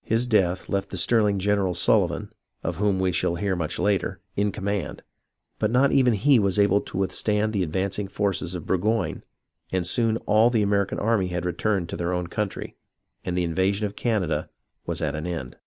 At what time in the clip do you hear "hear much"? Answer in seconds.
3.46-3.78